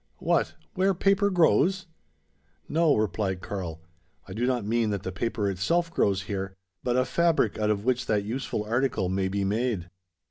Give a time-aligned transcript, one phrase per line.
[0.17, 0.55] "What!
[0.73, 1.85] where paper grows?"
[2.67, 3.81] "No," replied Karl,
[4.27, 7.85] "I do not mean that the paper itself grows here; but a `fabric' out of
[7.85, 9.91] which that useful article may be made."